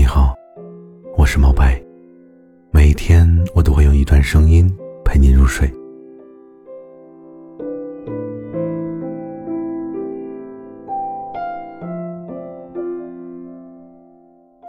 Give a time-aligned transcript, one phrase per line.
[0.00, 0.34] 你好，
[1.14, 1.78] 我是毛白。
[2.70, 4.66] 每一天我都会用一段声音
[5.04, 5.70] 陪你入睡。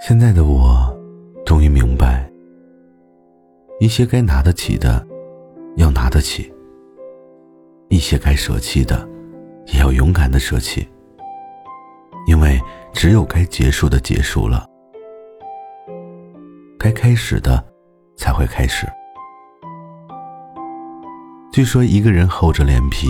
[0.02, 0.94] 现在的我，
[1.46, 2.30] 终于明白，
[3.80, 5.08] 一些该拿得起的，
[5.78, 6.52] 要拿得起；
[7.88, 9.08] 一些该舍弃的，
[9.68, 10.86] 也要勇敢的舍弃。
[12.28, 12.60] 因为
[12.92, 14.68] 只有该结束的结束了，
[16.82, 17.64] 该开始的
[18.18, 18.88] 才会开始。
[21.54, 23.08] 据说一个人厚着脸皮、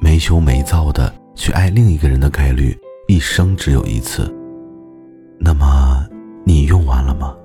[0.00, 2.76] 没羞没臊的去爱另一个人的概率，
[3.06, 4.34] 一生只有一次。
[5.38, 6.04] 那么，
[6.44, 7.36] 你用完了吗？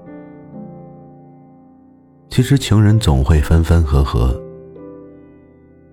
[2.29, 4.35] 其实情人总会分分合合，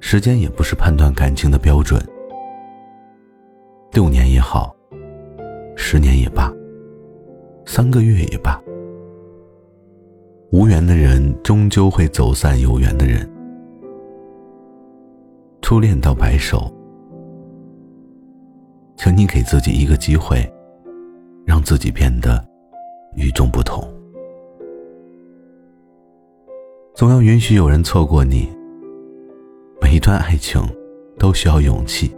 [0.00, 2.02] 时间也不是判断感情的标准。
[3.92, 4.74] 六年也好。
[5.76, 6.50] 十年也罢，
[7.66, 8.58] 三个月也罢，
[10.52, 13.28] 无缘的人终究会走散，有缘的人，
[15.62, 16.68] 初恋到白首，
[18.96, 20.44] 请你给自己一个机会，
[21.46, 22.44] 让自己变得
[23.14, 23.80] 与众不同。
[26.96, 28.48] 总要允许有人错过你。
[29.80, 30.60] 每一段爱情
[31.16, 32.12] 都需要勇气，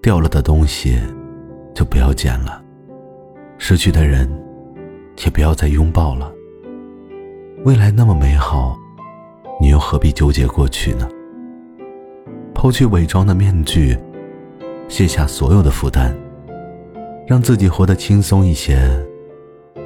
[0.00, 0.98] 掉了的东西。
[1.74, 2.62] 就不要捡了，
[3.58, 4.30] 失去的人，
[5.24, 6.32] 也不要再拥抱了。
[7.64, 8.78] 未来那么美好，
[9.58, 11.08] 你又何必纠结过去呢？
[12.54, 13.98] 抛去伪装的面具，
[14.86, 16.14] 卸下所有的负担，
[17.26, 18.86] 让自己活得轻松一些，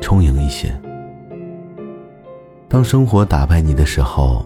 [0.00, 0.76] 充盈一些。
[2.66, 4.44] 当生活打败你的时候，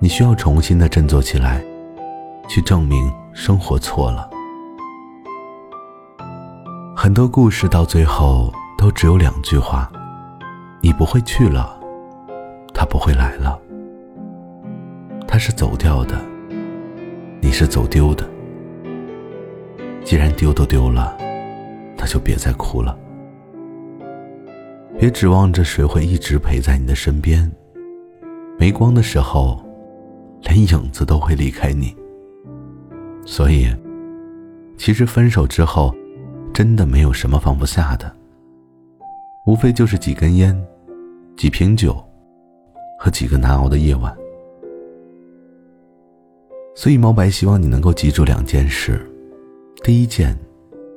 [0.00, 1.64] 你需要重新的振作起来，
[2.48, 4.28] 去证明生活错了。
[6.96, 9.88] 很多故事到最后都只有两句话：
[10.80, 11.78] 你不会去了，
[13.02, 13.60] 回来了。
[15.26, 16.16] 他是走掉的，
[17.40, 18.24] 你是走丢的。
[20.04, 21.16] 既然丢都丢了，
[21.96, 22.96] 那就别再哭了。
[25.00, 27.50] 别指望着谁会一直陪在你的身边，
[28.56, 29.60] 没光的时候，
[30.42, 31.92] 连影子都会离开你。
[33.26, 33.66] 所以，
[34.78, 35.92] 其实分手之后。
[36.54, 38.14] 真的没有什么放不下的，
[39.46, 40.54] 无非就是几根烟、
[41.34, 41.96] 几瓶酒
[43.02, 44.16] 和几个难熬的夜晚。
[46.72, 49.04] 所以毛白希望你能够记住两件事：
[49.82, 50.38] 第一件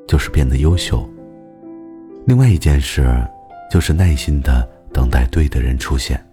[0.07, 0.99] 就是变得优秀；
[2.27, 3.03] 另外一件事
[3.71, 6.23] 就是耐心的等待对的人出现。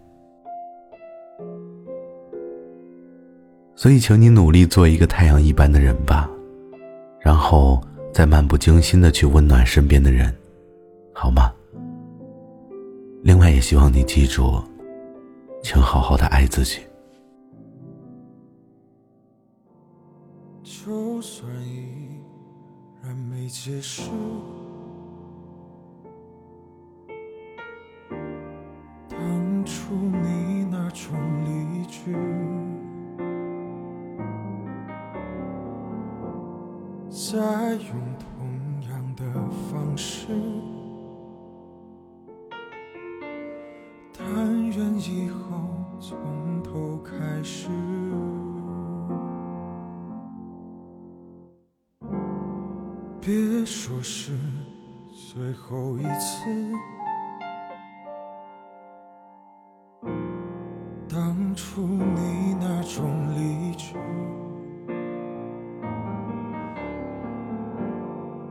[3.74, 6.28] 所以，请你努力做一个太阳一般的人吧，
[7.18, 7.82] 然后。
[8.12, 10.30] 再漫不经心的去温暖身边的人，
[11.14, 11.50] 好吗？
[13.22, 14.62] 另外，也希望你记住，
[15.62, 16.80] 请好好的爱自己。
[20.62, 22.20] 就算依
[23.02, 24.10] 然没结束，
[29.08, 31.14] 当初你那种
[31.44, 32.12] 离去。
[37.10, 37.38] 再
[37.74, 39.24] 用同样的
[39.70, 40.26] 方式，
[44.74, 45.38] 愿以后
[46.00, 47.68] 从头开始。
[53.20, 54.32] 别说是
[55.30, 56.72] 最后一次，
[61.08, 63.04] 当初你那种
[63.36, 63.96] 离去。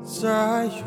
[0.03, 0.85] 再用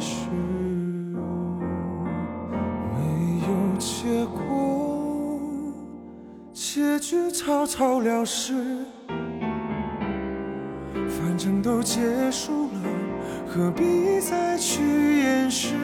[0.00, 0.30] 开始。
[2.96, 5.38] 没有结果，
[6.54, 8.54] 结局草草了事，
[10.94, 12.00] 反正都结
[12.30, 12.80] 束了，
[13.46, 15.74] 何必再去掩饰？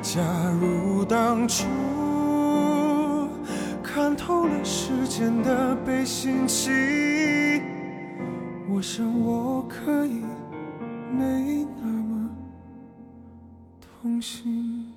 [0.00, 0.22] 假
[0.58, 1.66] 如当初。
[3.82, 6.72] 看透了世间的悲心情，
[8.68, 10.24] 我想我可以
[11.12, 12.13] 没那么
[14.04, 14.93] 空心。